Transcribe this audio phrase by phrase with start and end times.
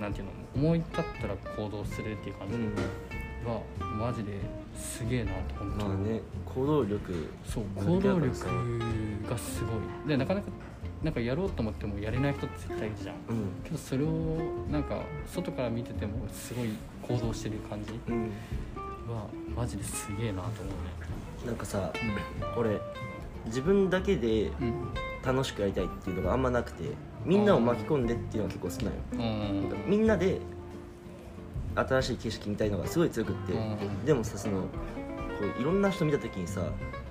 [0.00, 2.54] なんていうの思い立ったら行動するっていう感じ。
[2.54, 2.74] うん。
[3.48, 4.32] は、マジで
[4.76, 8.28] すげえなと思って、まあね行動力そうまあ行動力
[9.28, 9.72] がすご
[10.06, 10.08] い。
[10.08, 10.48] でなかなか
[11.02, 13.16] なんかやろうと思ってもやれない人って絶対いるじゃん。
[13.28, 13.44] うん。
[13.64, 14.08] けどそれを
[14.70, 16.70] なんか外から見ててもすごい
[17.02, 18.30] 行動してる感じうん。
[19.08, 19.26] は
[19.56, 20.70] マジですげえなと思
[21.46, 22.12] なんかさうね
[22.56, 22.78] 俺
[23.46, 24.74] 自分だけでうん。
[25.24, 26.84] 楽しくやりたいっていうのがあんまなくて
[27.24, 29.90] みんなを巻き込んでっていうのが結構好きなのようん。
[29.90, 30.40] みんなで
[31.74, 33.56] 新しい景色見たいのがすごい強くってう
[33.90, 34.04] ん。
[34.04, 34.66] でもさそのこ
[35.58, 36.62] ういろんな人見た時にさ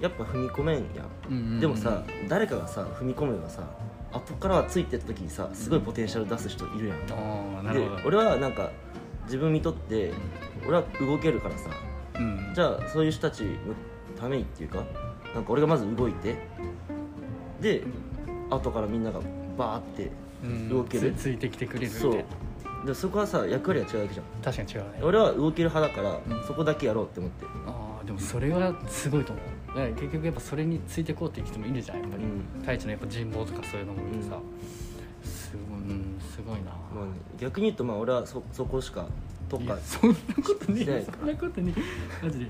[0.00, 0.86] やっぱ踏み込めんやん。
[1.30, 1.60] うんうんうん。
[1.60, 3.62] でもさ誰かがさ踏み込めばさ
[4.12, 7.06] 後からはついてった時にさすごいポテンシャル出す人いるやん。
[7.06, 8.02] でああなるほど。
[8.06, 8.70] 俺はなんか
[9.24, 10.12] 自分見とって
[10.66, 11.70] 俺は動けるからさ
[12.16, 12.52] うん。
[12.54, 13.50] じゃあそういう人たちの
[14.18, 14.82] ためにっていうか
[15.34, 16.36] なんか俺がまず動いて
[17.60, 17.84] で
[18.50, 19.20] 後からみんなが
[19.60, 20.10] バーって
[20.42, 20.68] うん。
[20.68, 21.12] 動ける。
[21.12, 25.00] つついてきてくれるみたでそこはさ役割が違うわけじゃん確かに違うね。
[25.02, 26.46] 俺は動ける派だから、うん。
[26.46, 29.68] そこだけやろうって思ってああでもそれはすごいと思う。
[29.68, 32.60] だから結局やっぱそれについてこうっていう人もいるじゃんやっぱり、うん。
[32.60, 34.38] 太一のやっぱ人望とかそういうのもいてさ、
[35.22, 39.06] すごい、うん、すごいな、まあね、逆に言うとまあ俺はそそこしか
[39.50, 42.46] 特化いやそんなことねえそんなことねえマジで。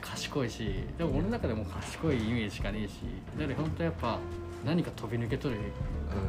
[0.00, 2.92] 賢いしでも俺の中でも賢いイメージしかねえし。
[3.38, 4.18] だから本当やっぱ
[4.64, 5.58] 何か飛び抜けとるう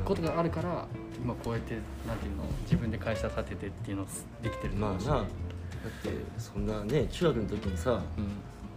[0.02, 0.87] んことがあるから
[1.23, 1.75] 今こうやって
[2.07, 4.05] なんていうの自分で会社立ててっていうの
[4.41, 5.05] できてるとまあ思うし。
[5.05, 5.13] な。
[5.13, 8.27] だってそんなね中学の時にさうん。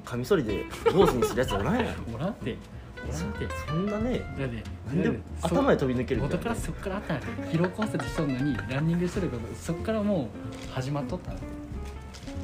[0.05, 1.99] カミソリで坊主にするやつおらんやん。
[2.11, 2.57] もらって
[3.03, 4.19] ってそんなね。
[4.39, 10.29] だってなんで頭で飛び抜ける元からそっからあったの疲労骨折しとんのにランニングしてることそっからも
[10.69, 11.39] う始まっとったの。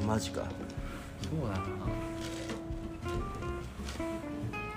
[0.07, 0.43] マジか。
[1.21, 1.63] そうだな。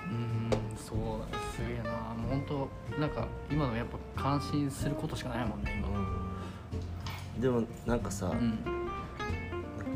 [0.09, 0.97] うんそう
[1.31, 1.91] だすげえな。
[2.13, 5.87] もう本当なんか今のやっぱ感心することしかないもんね今。
[5.87, 7.41] うん。
[7.41, 8.59] でもなんかさ、うん。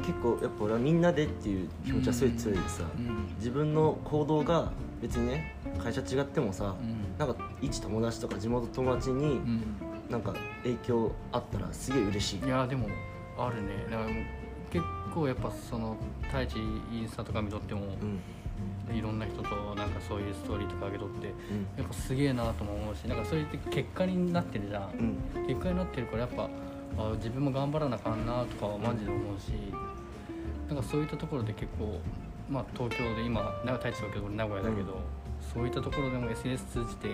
[0.01, 3.27] 結構やっぱ俺はみんなでっていう気持ちはすごい強いでさ、うん。
[3.37, 4.71] 自分の行動が
[5.01, 7.17] 別にね会社違ってもさ、うん。
[7.17, 9.63] なんか一友達とか地元友達にうん。
[10.09, 12.87] なんか影響あったらすげえ嬉しい、いやでも
[13.37, 13.85] あるね。
[13.91, 14.13] だからもう
[14.71, 18.95] 結構やっぱその太一インスタとか見とっても、うん。
[18.95, 21.67] いろんな人となんかそういうストーリーとか上げとってうん。
[21.77, 25.45] やっぱすげえなとも思うしなんかそれって結果になってるじゃん、うん。
[25.45, 26.49] 結果になってるからやっぱ
[26.97, 29.51] あ自分も頑張らなあかんなとかはマジで思うし
[30.69, 31.99] なんかそういったところで結構
[32.49, 34.99] まあ東京で今長太一だけど俺名古屋だけど、
[35.53, 37.07] そういったところでも SNS 通じて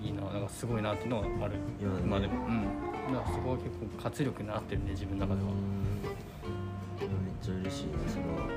[0.00, 1.56] いいななんかすごいなっていうのはある。
[1.80, 2.00] いやね。
[2.02, 2.46] 今でも。
[2.46, 2.64] うん。
[3.12, 8.48] だからそこは結構活力になってるね自分の中では、めっちゃ嬉しいねそれは。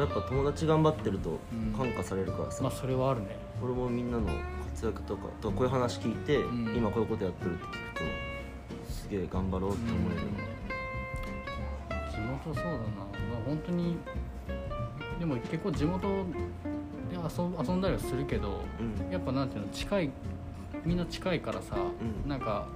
[0.00, 1.72] やっぱ友達頑張ってるとうん。
[1.72, 3.36] 感化されるからさ、まあそれはあるね。
[3.62, 4.26] 俺もみんなの
[4.74, 6.76] 活躍とかとこういう話聞いて、うん。
[6.76, 10.24] 今こういうことやってるって聞くとすげえ頑張ろうって思える、地
[12.44, 13.96] 元そうだな、まあ、本当に
[15.18, 17.20] でも結構地元で遊
[17.68, 19.12] 遊んだりはするけどうん。
[19.12, 20.10] やっぱなんていうの近い
[20.84, 22.28] みんな近いからさ、うん。
[22.28, 22.66] なんか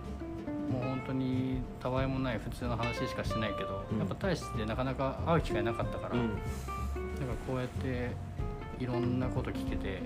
[0.70, 3.98] もう本当にたわいもない普通の話しかしてないけど、うん。
[3.98, 6.20] やっぱ大してなかなか会う機会なかったから、うん。
[6.20, 6.38] なんか
[7.46, 8.10] こうやって
[8.80, 10.02] いろんなこと聞けて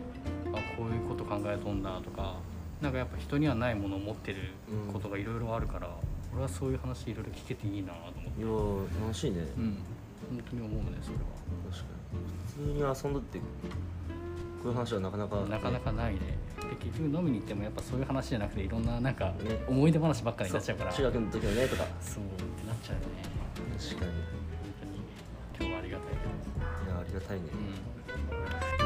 [0.53, 2.37] あこういうこと考えとんだとか
[2.83, 4.39] なんかやっぱ人にはないものを持ってる
[4.93, 5.89] ことがいろいろあるから、
[6.37, 8.93] 俺はそういう話いろいろ聞けていいなと思って。
[8.93, 9.79] いや楽しいね、うん、
[10.29, 11.17] 本当に思うねそれ
[11.73, 12.21] 確かに。
[12.45, 13.45] 普通に遊んどってこ
[14.67, 16.21] ういう話はなかなか、はなかなかないね。
[16.61, 19.65] で結局飲みに行ってもやっぱそういう話じゃなくていろんななんかね。
[19.67, 20.93] 思い出話ばっかりになっちゃうから。
[20.93, 21.87] 中学の時のねとか。
[22.03, 23.07] そうってなっちゃうよね。
[23.79, 24.13] 確かに。
[24.13, 24.21] 本
[24.81, 25.01] 当に。
[25.57, 28.86] 今日はありがたいけいやありがたいね、ど